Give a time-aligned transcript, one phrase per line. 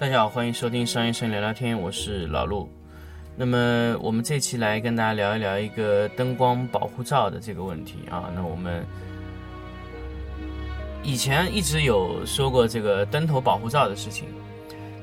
[0.00, 2.66] 大家好，欢迎收听商业生聊聊天，我是老陆。
[3.36, 8.32] 那么我们这期来跟大家聊一聊一个灯光保护罩的这个问题啊。
[8.34, 8.82] 那我们
[11.02, 14.26] 以前一直有说过这个灯头保护罩的事情，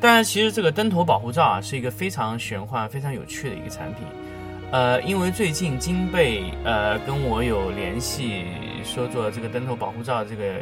[0.01, 4.03] 但其实这个灯头保护罩啊是一个非常玄幻、非常有趣的一个产品。
[4.71, 8.45] 呃，因为最近金贝呃跟我有联系，
[8.83, 10.55] 说做这个灯头保护罩这个。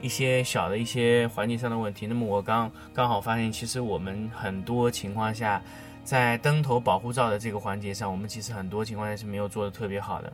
[0.00, 5.60] 一些小的一些环节上的问题，那么我刚刚好发现，其实我们很多情况下，
[6.04, 10.32] 在灯头保护罩的这个环节上，我们其实很多情况下是没有做的特别好的。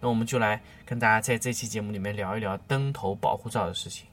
[0.00, 4.06] 那我们就来跟大家在这期节目里面聊一聊灯头保护罩的事情。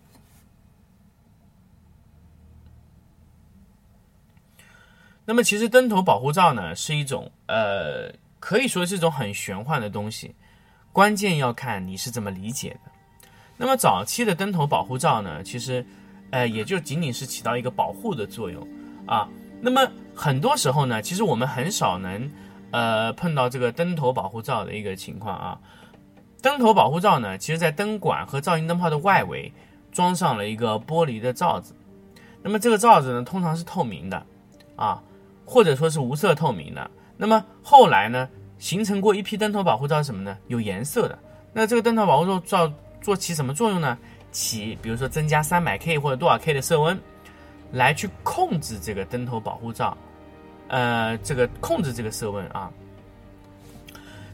[5.26, 10.36] 那么其实灯头保护罩呢，是一种呃，可以说是一种很玄幻的东西，
[10.94, 12.92] 关键要看你是怎么理解的。
[13.58, 15.84] 那么早期的灯头保护罩呢，其实，
[16.30, 18.66] 呃，也就仅仅是起到一个保护的作用
[19.08, 19.28] 啊。
[19.60, 19.82] 那么
[20.14, 22.32] 很多时候呢，其实我们很少能，
[22.70, 25.60] 呃，碰到这个灯头保护罩的一个情况啊。
[26.40, 29.52] 灯头保护罩呢，其实在灯管和造型灯泡的外围
[29.92, 31.74] 装上了一个玻璃的罩子。
[32.44, 34.24] 那么这个罩子呢，通常是透明的
[34.76, 35.02] 啊，
[35.46, 36.92] 或者说是无色透明的。
[37.18, 40.38] 那么后来呢，形成过一批灯头保护罩什么呢？
[40.46, 41.18] 有颜色的。
[41.54, 42.74] 那这个灯头保护罩罩。
[43.02, 43.98] 做起什么作用呢？
[44.32, 47.00] 起，比如说增加三百 K 或者多少 K 的色温，
[47.72, 49.98] 来去控制这个灯头保护罩，
[50.68, 52.72] 呃，这个控制这个色温啊。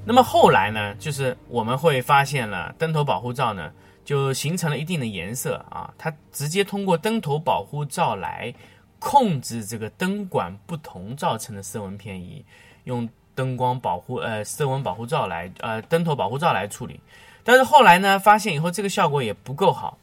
[0.03, 3.71] 那么后来呢，就是我们会发现了灯头保护罩呢，
[4.03, 8.53] 就形成了一定的颜色啊，它直接通过灯头保护罩来
[8.99, 12.43] 控制这个灯管不同造成的色温偏移，
[12.83, 16.99] 用灯光保护呃色温保护罩来呃灯头保护罩来处理。
[17.43, 19.97] 但是后来呢，发现以后这个效果也不够好。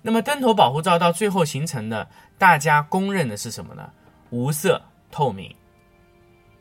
[0.00, 3.90] 那么灯头保护罩到最后形成的，大家公认的是什么呢？
[4.30, 5.54] 无色透明，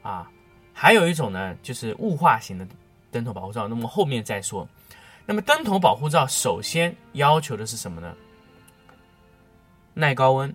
[0.02, 0.30] 啊，
[0.74, 2.68] 还有一种呢，就是雾化型的
[3.10, 3.68] 灯头保护罩。
[3.68, 4.68] 那么后面再说。
[5.26, 8.14] 那么灯头保护罩首先要求的是什么呢？
[9.94, 10.54] 耐高温，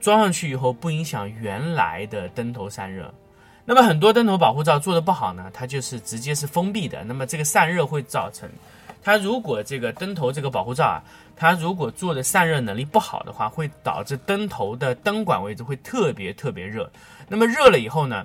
[0.00, 3.12] 装上去以后不影响原来的灯头散热。
[3.68, 7.02] 那么很多灯头保护罩做的不好呢，它就是直接是封闭的。
[7.02, 8.48] 那么这个散热会造成，
[9.02, 11.02] 它如果这个灯头这个保护罩啊，
[11.34, 16.88] 它如果做的散热能力不好的话，会导致灯头的灯管位置会特别特别热。
[17.26, 18.24] 那么热了以后呢，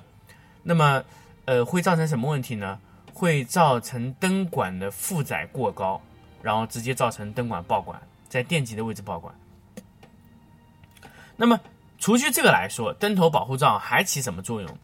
[0.61, 1.03] 那么
[1.45, 2.77] 呃会造成什么问题呢？
[3.11, 5.99] 会造成灯管的负载过高，
[6.43, 9.33] 然后直接造成灯管爆管，在电极的位置爆管。
[11.35, 11.59] 那么
[11.97, 14.77] 除去这个来说，灯头保护罩还起什么作用？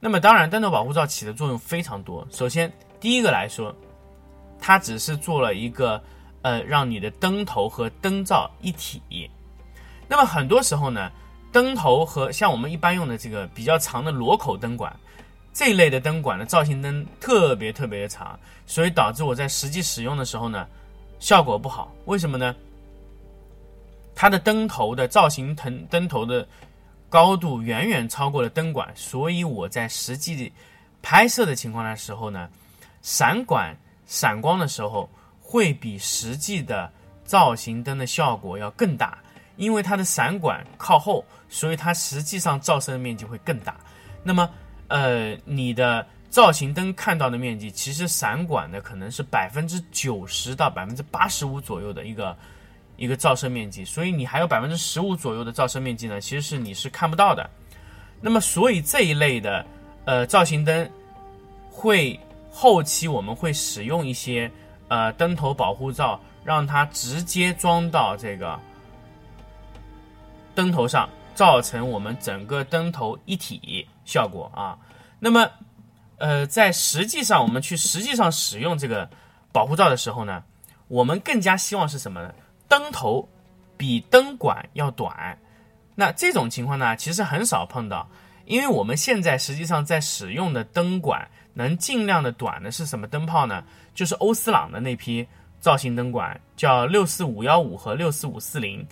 [0.00, 2.24] 那么当然，灯头保护罩起的作用非常多。
[2.30, 3.74] 首先，第一个来说，
[4.60, 6.00] 它只是做了一个
[6.42, 9.28] 呃，让你的灯头和灯罩一体。
[10.06, 11.10] 那么很多时候呢，
[11.50, 14.94] 灯头和像我们一般用的这个比较长的螺口灯管
[15.52, 20.64] 这一类的灯管的造型灯特别特别的长，所以导致我在实际使用的时候呢，
[21.18, 21.92] 效果不好。
[22.04, 22.54] 为什么呢？
[24.14, 26.46] 它的灯头的造型灯灯头的。
[27.10, 30.52] 高度远远超过了灯管，所以我在实际
[31.00, 32.48] 拍摄的情况的时候呢，
[33.02, 33.74] 闪管
[34.06, 35.08] 闪光的时候
[35.40, 36.90] 会比实际的
[37.24, 39.18] 造型灯的效果要更大，
[39.56, 43.74] 因为它的闪管靠后，所以它实际上照射的面积会更大。
[44.22, 44.50] 那么，
[44.88, 52.36] 呃，你的造型灯看到的面积，其实闪管的可能是百分之九十到百分之八十五左右的一个。
[52.98, 57.48] 一个照射面积，所以你还有百分之十五左右的照射面积呢，其实是你是看不到的。
[58.20, 59.64] 那么，所以这一类的
[60.04, 60.90] 呃造型灯，
[61.70, 62.18] 会
[62.50, 64.50] 后期我们会使用一些
[64.88, 68.58] 呃灯头保护罩，让它直接装到这个
[70.56, 74.76] 灯头上，造成我们整个灯头一体效果啊。
[75.20, 75.48] 那么，
[76.16, 79.08] 呃，在实际上我们去实际上使用这个
[79.52, 80.42] 保护罩的时候呢，
[80.88, 82.34] 我们更加希望是什么呢？
[82.68, 83.28] 灯头
[83.76, 85.38] 比灯管要短，
[85.94, 88.08] 那这种情况呢，其实很少碰到，
[88.44, 93.64] 因为我们现在实际上在使用的灯管能尽量的短的是什么灯泡呢？
[93.94, 95.26] 就是欧司朗的那批
[95.58, 98.86] 造型灯管，叫六四五幺五和六四五四零，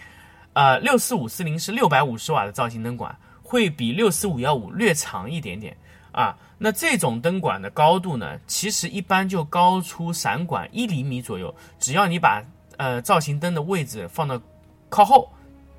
[0.53, 5.77] 呃，六四五四零是六百五十瓦的造型灯管，会比六四五幺五略长一点点
[6.11, 6.37] 啊。
[6.59, 11.55] 那这种灯管的高度呢，其实一般就高出散管一厘米左右。
[11.79, 12.43] 只要你把
[12.77, 14.41] 呃造型灯的位置放到
[14.89, 15.31] 靠后，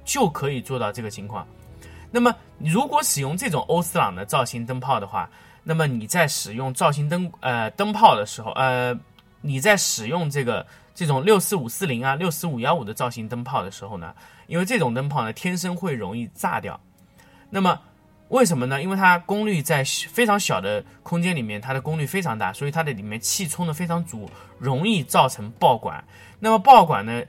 [0.05, 1.47] 就可以做到这个情况。
[2.09, 5.29] 那么，如果使用这种欧司朗的造型灯泡的话，
[5.63, 8.97] 那么你在使用造型灯呃灯泡的时候，呃，
[9.41, 10.65] 你在使用这个
[10.95, 14.15] 这种六四五四零啊、六四五幺五的造型灯泡的时候呢，
[14.47, 16.79] 因为这种灯泡呢天生会容易炸掉。
[17.49, 17.79] 那么
[18.29, 18.81] 为什么呢？
[18.81, 24.29] 因为它功率在非常小的空间里面，它的功率非常大，所以它的里面气充的非常足，
[24.59, 26.03] 容易造成爆管。
[26.39, 27.23] 那么爆管呢，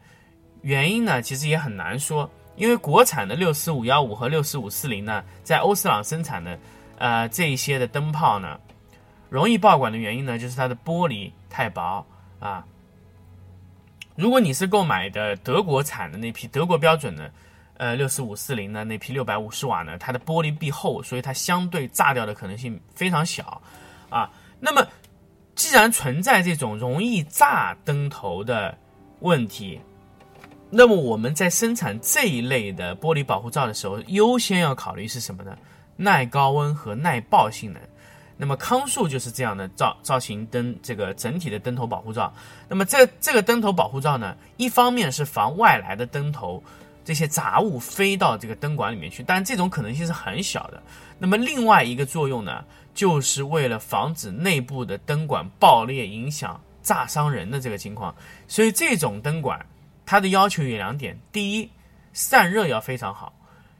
[0.63, 6.59] 原因呢其实也很难说，因为国产的六四五幺五和六四五四零呢，在欧司朗生产的。
[7.01, 8.59] 呃，这一些的灯泡呢，
[9.31, 12.05] 容易爆管的原因呢，就是它的玻璃太薄
[12.41, 12.67] 啊。
[14.17, 17.31] 如果你是购买的德国产的那批德国标准的，
[17.79, 23.63] 呃，六四五四零的那批六百五十瓦呢，它的玻璃壁厚，所以它相对炸掉的可能性非常小
[24.11, 24.31] 啊。
[24.61, 24.87] 那么，
[25.55, 28.77] 既然存在这种容易炸灯头的
[29.21, 29.81] 问题，
[30.71, 35.57] 那么我们在生产这一类的玻璃保护罩的时候，优先要考虑是什么呢？
[35.97, 37.81] 耐高温和耐爆性能，
[38.37, 42.33] 那么康素就是这样的造造型灯，这个整体的灯头保护罩。
[42.69, 46.63] 那么这这个灯头保护罩呢，一方面是防外来的灯头
[47.09, 50.83] 这些杂物飞到这个灯管里面去，但这种可能性是很小的。
[51.19, 52.63] 那么另外一个作用呢，
[52.93, 58.15] 就是为了防止内部的灯管爆裂影响炸伤人的这个情况。
[58.47, 59.65] 所以这种灯管
[60.05, 61.71] 它的要求有两点：第一，
[62.13, 63.33] 散热要非常好。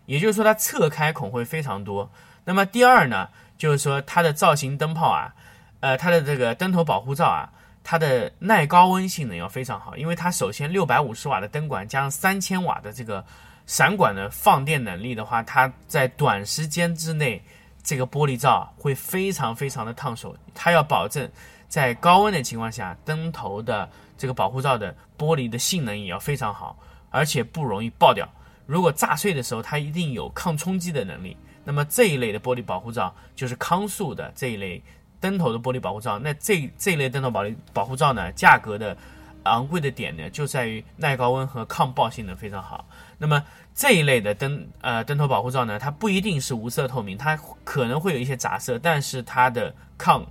[0.07, 2.11] 也就是说，它侧开孔会非常多。
[2.47, 3.29] 那么第二呢，
[3.59, 5.35] 就是说它的造型灯泡啊，
[5.81, 7.53] 呃，它的这个灯头保护罩啊，
[7.91, 9.97] 它的耐高温性能要非常好。
[9.97, 13.25] 因为它首先六百五十瓦的灯管加上三千瓦的这个
[13.65, 17.43] 闪管的放电能力的话，它在短时间之内，
[17.83, 20.37] 这个玻璃罩会非常非常的烫手。
[20.53, 21.27] 它要保证
[21.67, 23.89] 在高温的情况下，灯头的
[24.19, 28.29] 这个保护罩的玻璃的性能也要非常好，而且不容易爆掉。
[28.67, 31.35] 如果炸碎的时候，它一定有抗冲击的能力。
[31.65, 34.83] 那么这一类的玻璃保护罩就是康素的这一类
[35.21, 36.19] 灯头的玻璃保护罩。
[36.19, 37.43] 那这这一类灯头保
[37.73, 38.97] 保护罩呢，价格的
[39.45, 42.87] 昂贵的点呢，就在于耐高温和抗爆性能非常好。
[43.19, 43.43] 那么
[43.75, 50.27] 这一类的灯呃灯头保护罩呢，它不一定是无色透明，它可能会有一些杂色，但是它的抗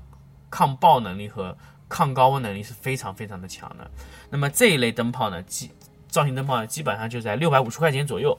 [0.50, 1.57] 抗爆能力和
[1.90, 3.90] 抗高温能力是非常非常的强的。
[4.30, 5.72] 那么这一类灯泡呢，基
[6.10, 8.38] 造型灯泡呢，基本上就在六百五十块钱左右。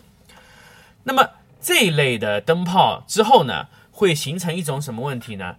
[1.05, 1.27] 那么
[1.61, 5.56] 这一类的灯泡之后呢，会形成一种什么问题呢？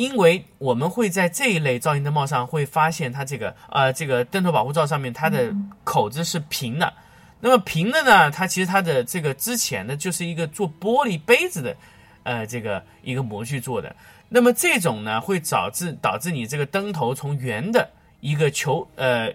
[0.00, 5.54] 因为我们会在这一类造型灯泡上会发现，它这个呃这个灯头保护罩上面它的
[5.84, 6.90] 口子是平的。
[7.38, 11.76] 那么平的呢，它其实它的这个之前呢就是一个做玻璃杯子的
[12.22, 13.94] 呃这个一个模具做的。
[14.30, 19.30] 那么这种呢会导致导致你这个灯头从圆的一个球呃。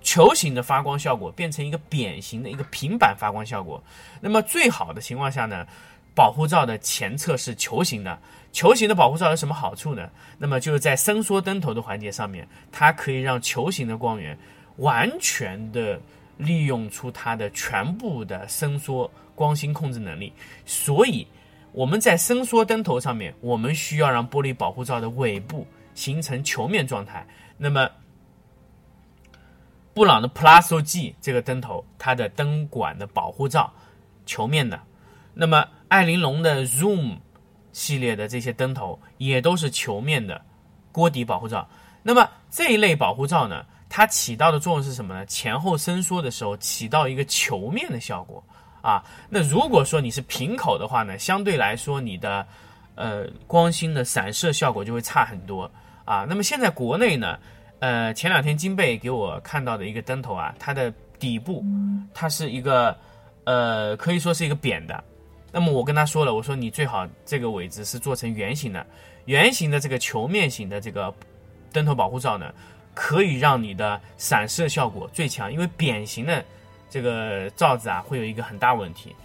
[0.00, 3.82] 球形的发光效果变成一个扁形的一个平板发光效果。
[4.20, 5.66] 那么最好的情况下呢，
[6.14, 8.18] 保护罩的前侧是球形的。
[8.52, 10.10] 球形的保护罩有什么好处呢？
[10.38, 14.36] 那么就是在伸缩灯头的环节上面，它可以让球形的光源
[14.76, 16.00] 完全的
[16.36, 20.32] 利用出它的全部的伸缩光芯控制能力。
[20.64, 21.26] 所以
[21.72, 27.26] 我们在伸缩灯头上面，我们需要让玻璃保护罩的尾部形成球面状态。
[27.56, 27.88] 那么
[29.92, 33.72] 布朗的 Plus G 这个灯头，它的灯管的保护罩
[34.26, 34.80] 球面的。
[35.34, 37.18] 那么艾琳龙的 Zoom
[37.78, 40.42] 系列的这些灯头也都是球面的
[40.90, 41.64] 锅底保护罩。
[42.02, 45.24] 那么这一类保护罩呢，它起到的作用是什么呢？
[45.26, 48.42] 前后伸缩的时候起到一个球面的效果
[48.82, 49.04] 啊。
[49.28, 52.44] 那如果说你是平口的话呢，相对来说你的
[52.96, 55.70] 呃光芯的散射效果就会差很多
[56.04, 56.26] 啊。
[56.28, 57.38] 那么现在国内呢？
[57.80, 61.64] 呃，前两天金贝给我看到的一个灯头啊，它的底部
[62.12, 62.96] 它是一个
[63.44, 65.04] 呃，可以说是一个扁的。
[65.50, 68.86] 那么我跟他说了，我说你最好这个尾子是做成圆形的，
[69.24, 71.12] 圆形的这个球面型的这个
[71.72, 72.52] 灯头保护罩呢，
[72.94, 75.52] 可以让你的散射效果最强。
[75.52, 76.44] 因为扁形的
[76.90, 79.16] 这个罩子啊，会有一个很大问题。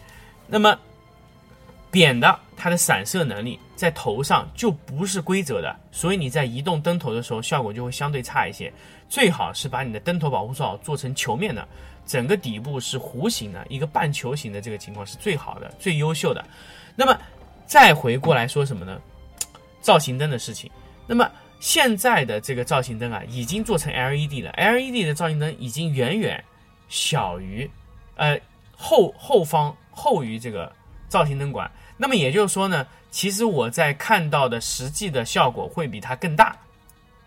[0.48, 0.78] 那么
[1.92, 8.72] 扁的，它的散射能力在头上就不是规则的，所以你在移动灯头的时候，效果就会相对差一些。
[9.10, 11.68] 最好是把你的灯头保护罩做成球面的，
[12.06, 16.44] 整个底部是弧形的，一个半球形的这个情况是最好的、最优秀的。
[16.96, 17.18] 那么
[17.66, 19.00] 再回过来说什么呢？
[19.82, 20.72] 造型灯的事情。
[21.06, 26.44] 那么现在的这个造型灯啊，已经做成 LED 了，LED 的造型灯已经远远
[26.90, 27.70] 小于，
[28.16, 28.40] 呃
[28.76, 30.72] 后后方后于这个
[31.08, 31.70] 造型灯管。
[31.98, 36.58] 那么也就是说呢，其实我在看到的实际的效果会比它更大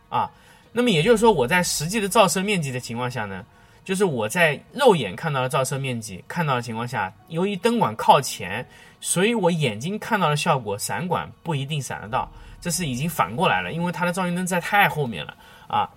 [0.08, 0.28] 啊。
[0.72, 3.46] 那么也就是说，我在实际的照射面积的情况下呢，
[3.84, 8.66] 就是我在肉眼看到的照射面积看到的情况下，由于灯管靠前，
[9.00, 12.28] 所以我眼睛看到的效果，闪管不一定闪得到。
[12.60, 15.36] 这是已经反过来了，因为它的照明灯在太后面了
[15.68, 15.88] 啊。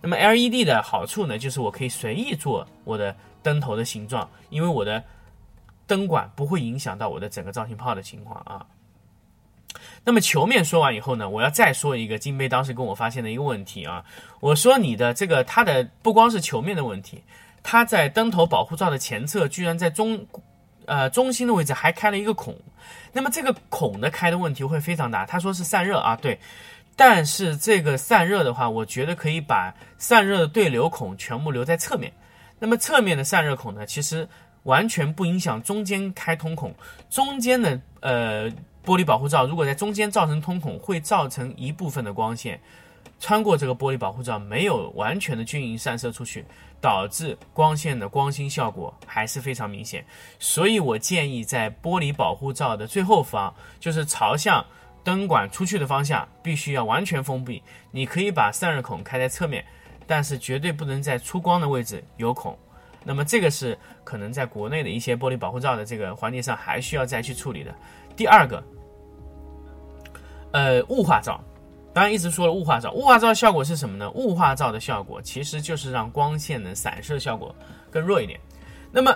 [0.00, 5.04] 那么 LED 的好处呢，就是我可以随意做我的灯头的形状，因为我的
[5.86, 8.64] 灯管不会影响到我的整个造型炮的情况啊。
[10.04, 14.04] 那么球面说完以后呢，我要再说一个金杯当时跟我发现的一个问题啊。
[14.40, 17.22] 我说你的这个它的不光是球面的问题，
[17.62, 20.26] 它在灯头保护罩的前侧居然在中
[20.86, 22.56] 呃中心的位置还开了一个孔，
[23.12, 25.24] 那么这个孔的开的问题会非常大。
[25.24, 26.38] 他说是散热啊，对。
[26.96, 32.12] 但是这个散热的话，我觉得可以把散热的对流孔全部留在侧面。
[32.60, 34.28] 那么侧面的散热孔呢，其实
[34.62, 36.72] 完全不影响中间开通孔。
[37.10, 38.48] 中间的呃
[38.84, 42.60] 玻璃保护罩如果在中间造成通孔，会造成一部分的光线
[43.18, 46.44] 穿过这个玻璃保护罩，没有完全的均匀散射出去，
[46.80, 50.04] 导致光线的光芯效果还是非常明显。
[50.38, 54.64] 所以我建议在玻璃保护罩的最后方，就是朝向。
[55.02, 57.62] 灯管出去的方向必须要完全封闭。
[57.90, 59.62] 你可以把散热孔开在侧面，
[60.06, 62.58] 但是绝对不能在出光的位置有孔。
[63.04, 67.74] 那么这个是可能在国内的一些玻璃保护罩的这个环节上还需要再去处理的。
[68.16, 68.64] 第二个，
[70.54, 71.38] 呃，雾化罩，
[71.92, 74.10] 当然一直说了雾化罩，雾化罩效果是什么呢？
[74.12, 77.54] 雾化罩的效果其实就是让光线的散射效果
[77.90, 78.40] 更弱一点。
[78.90, 79.14] 那么，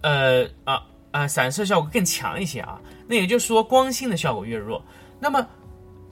[0.00, 0.82] 呃啊。
[1.12, 4.80] 啊，散射效果更强一些啊，那也就是说光芯的效果越弱。
[5.18, 5.44] 那么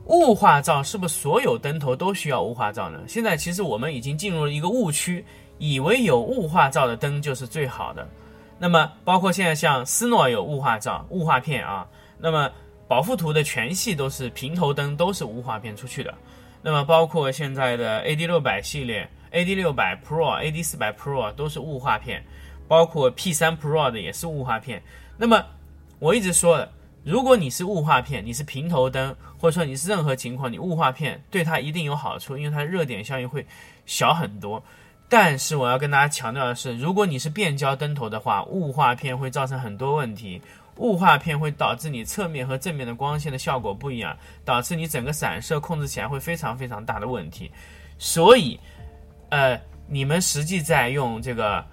[0.06, 2.98] 雾化罩是不是所有灯头都需要雾化罩呢？
[3.06, 5.24] 现在其实我们已经进入了一个误区，
[5.58, 8.08] 以为有雾化罩的灯就是最好的。
[8.58, 11.86] 那么包括现在像斯诺有雾化罩、雾化片啊，
[12.18, 12.50] 那么
[12.88, 16.12] 宝富图的全系都是平头灯，都是雾化片出去的。
[16.62, 22.24] 那么包括现在的 AD 六百系列、AD 六百 Pro、AD 四百 Pro 都是雾化片。
[22.66, 24.82] 包括 P3 Pro 的也是雾化片。
[25.16, 25.42] 那么
[25.98, 26.70] 我一直说的，
[27.02, 33.46] 如果你是雾化片，你是平头灯，或者说你是任何情况，你雾化片对它一定有好处，因为它热点效应会
[33.86, 34.62] 小很多。
[35.08, 40.42] 但是我要跟大家强调的是，如果你是变焦灯头的话，雾化片会造成很多问题。
[40.78, 47.50] 雾化片会导致你侧面和正面的光线的效果不一样，导致你整个散射控制起来会非常非常大的问题。
[47.98, 48.58] 所以，
[49.30, 51.64] 呃，你们实际在用这个。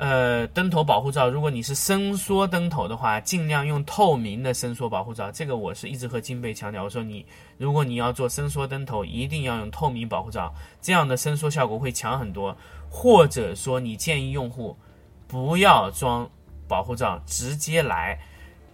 [0.00, 5.28] 呃，灯头保护罩，如果你是伸缩灯头的话，尽量用透明的伸缩保护罩。
[5.32, 12.56] 这个我是一直和金贝强调，我说你如果你要做伸缩灯头，一定要用透明保护罩，这样的伸缩效果会强很多。
[12.88, 14.78] 或者说，你建议用户
[15.26, 16.30] 不要装
[16.68, 18.16] 保护罩，直接来。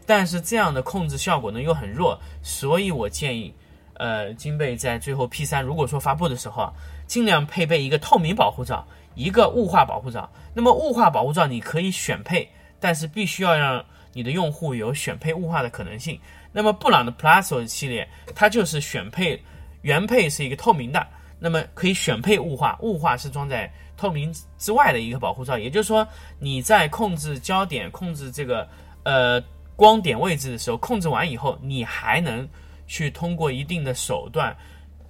[0.06, 3.54] 但是这样的控制效果呢又很弱，所以我建议，
[3.94, 6.72] 呃，金贝在最后 P 三如果说发布的时候，
[7.06, 8.86] 尽量配备一个透明保护罩。
[9.16, 16.18] 一个雾化保护罩，那么雾化保护罩你可以选配，但是必须要让你的用户有选配雾化的可能性。
[16.50, 19.40] 那么布朗的 Plus 系列，它就是选配
[19.82, 21.06] 原配是一个透明的，
[21.38, 25.56] 那么可以选配雾化，雾化是装在透明之外的一个保护罩。
[25.56, 26.04] 也就是说，
[26.40, 28.68] 你在控制焦点、控制这个
[29.04, 29.40] 呃
[29.76, 32.48] 光点位置的时候，控制完以后，你还能
[32.86, 34.56] 去通过一定的手段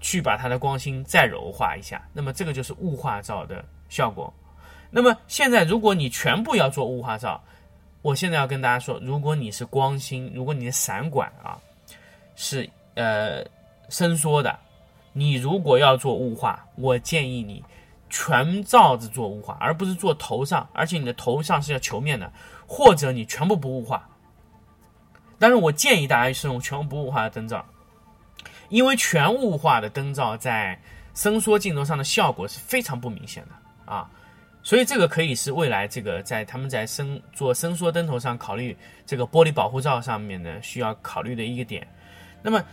[0.00, 2.02] 去把它的光芯再柔化一下。
[2.12, 3.64] 那么这个就是雾化罩的。
[3.90, 4.32] 效果，
[4.90, 7.40] 那么现在如果你全部要做雾化罩，
[8.02, 11.56] 我现在要跟大家说，如果你是光芯，如果你的散管啊
[12.34, 13.44] 是呃
[13.90, 14.58] 伸缩的，
[15.12, 17.62] 你如果要做雾化，我建议你
[18.10, 22.32] 全罩子做雾化，而不是做头上，而且你的头上是要球面的，
[22.66, 24.08] 或者你全部不雾化。
[25.44, 27.62] 但是我建议大家是用全部雾化的灯罩，
[28.70, 30.80] 因为全雾化的灯罩在
[31.14, 33.92] 伸缩镜头上的效果是非常不明显的。
[33.92, 34.08] 啊，
[34.62, 38.74] 所以这个可以是未来这个在他们在伸做伸缩灯头上考虑
[39.04, 41.86] 这个玻璃保护罩上面呢需要考虑的一个点。
[42.40, 42.64] 那么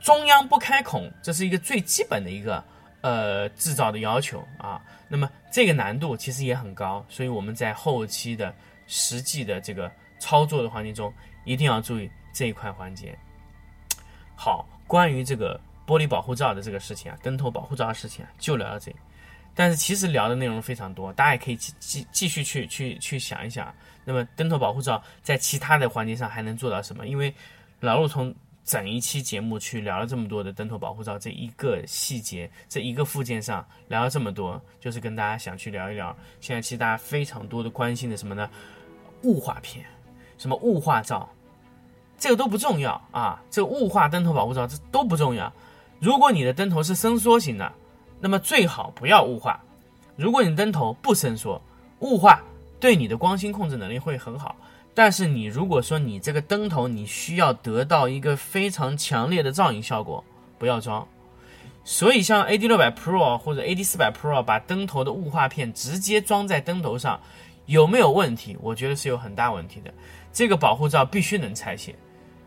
[0.00, 2.62] 中央不开孔，这是一个最基本的一个
[3.00, 4.82] 呃制造的要求啊。
[5.08, 8.54] 那么这个难度其实也很高，所以我们在后期的
[8.86, 11.10] 实际的这个操作的环节中
[11.50, 13.18] 一定要注意这一块环节。
[14.36, 18.96] 好，关于这个玻璃保护罩的这个事情啊，灯头保护罩的事情啊，就聊到这里。
[19.52, 23.74] 但是其实聊的内容非常多，大家也可以继继继续去去去想一想。
[24.04, 27.08] 那么灯头保护罩在其他的环节上还能做到什么？
[27.08, 27.34] 因为
[27.80, 28.32] 老陆从
[28.64, 36.16] 整一期节目去聊了这么多的灯头保护罩这一个细节这一个附件上聊了这么多，就是跟大家想去聊一聊。
[36.40, 38.48] 现在其实大家非常多的关心的什么呢？
[39.24, 39.84] 雾化片，
[40.38, 41.28] 什么雾化罩，
[42.20, 45.52] 这个都不重要啊，这雾化灯头保护罩这都不重要。
[45.98, 47.72] 如果你的灯头是伸缩型的，
[48.20, 49.58] 那么最好不要雾化。
[50.16, 51.60] 如果你灯头不伸缩，
[52.00, 52.42] 雾化
[52.78, 54.54] 对你的光芯控制能力会很好。
[54.92, 60.22] 但是你如果说你这个灯头你需要得到一个非常强烈的照影效果，
[60.58, 61.06] 不要装。
[61.84, 67.18] 所以像 AD 六百 Pro 或者 AD 四百 Pro 把灯头的雾化片直接装在灯头上，
[67.64, 68.58] 有没有问题？
[68.60, 69.90] 我觉得是有很大问题的。
[70.32, 71.94] 这个保护罩必须能拆卸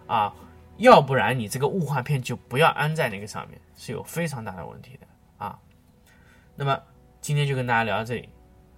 [0.08, 0.34] 啊，
[0.78, 5.08] 要不然你这个雾化片就不要安在那个上面，是有非常大的问题的
[5.38, 5.58] 啊。
[6.56, 6.80] 那么
[7.22, 8.30] 今天就跟大家聊到这里，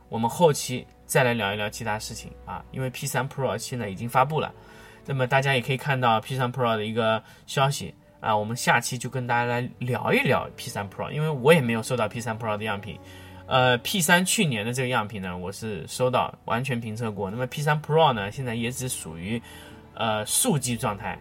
[0.10, 0.86] 我们后期。
[1.08, 4.51] 再来聊一聊其他事情啊，因为 P3 Pro 现在已经发布了，
[5.05, 13.00] 那么大家也可以看到 P3 Pro 的一个消息啊，我们下期就跟大家来聊一聊 P3 Pro，因为我也没有收到 P3 Pro 的样品，
[13.46, 19.39] 呃，P3 去年的这个样品呢，我是收到完全评测过，那么 P3 Pro 呢，现在也只属于
[19.96, 21.18] 呃数据状态，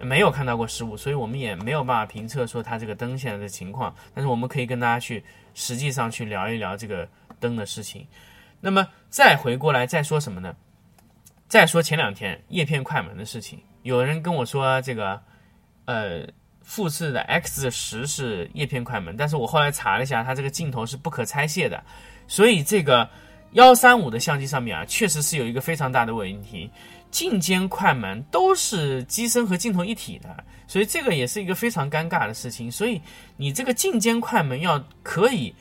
[0.00, 5.22] 没有看到过失误，所以我们也没有办法评测说它这个灯现在的情况，但是我们可以跟大家去
[5.54, 8.06] 实际上去聊一聊这个灯的事情。
[8.60, 10.54] 那么再回过来再说什么呢？
[11.46, 15.20] 再说前两天叶片快门的事情，有人跟我说这个，
[15.84, 16.26] 呃，
[16.62, 21.84] 富士的 X 十是叶片快门，但是我后来查了一下，它这个镜头是不可拆卸的，
[22.26, 23.08] 所以这个
[23.52, 26.70] 幺三五的相机上面啊，确实是有一个非常大的问题，
[27.14, 33.00] 镜间快门都是机身和镜头一体的，所以这个也是一个非常尴尬的事情，所以
[33.36, 35.54] 你这个镜间快门要可以。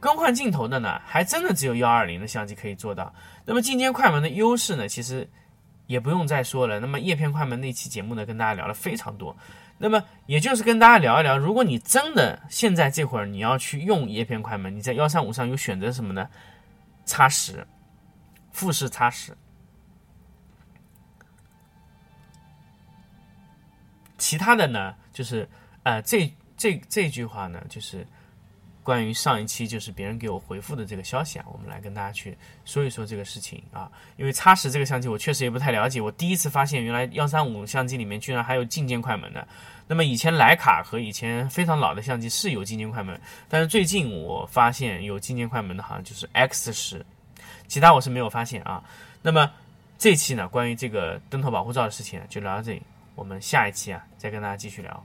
[0.00, 3.14] 更换镜头的呢，还真的只有幺二零的相机可以做到。
[3.44, 5.28] 那么镜间快门的优势呢，其实
[5.86, 6.80] 也不用再说了。
[6.80, 9.36] 那么叶片快门那期节目呢，跟大家聊了非常多。
[9.76, 16.28] 那么也就是跟大家聊一聊，如果你真的现在这会儿你要去用叶片快门，你在幺三五上有选择什么呢？
[17.06, 17.64] 叉十，
[18.50, 19.36] 富士叉十。
[24.18, 25.48] 其他的呢，就是
[25.84, 28.06] 呃，这这这句话呢，就是。
[28.84, 33.92] 关于上一期就是别人给我回复的这个消息啊，我们来跟大家去说一说这个事情啊。
[34.16, 39.46] 因为叉十这个相机我确实也不太了解，我第一次发现原来幺三五相机里面居然还有镜间快门的。
[39.86, 47.04] 那么以前徕卡和以前非常老的相机是有镜间快门，但是最近我发现有镜间快门的好像就是 X 十，
[47.66, 48.82] 其他我是没有发现啊。
[49.20, 49.52] 那么
[49.98, 52.82] 这期呢，关于这个灯头保护罩的事情就聊到这里，
[53.18, 55.04] 我们下一期啊再跟大家继续聊。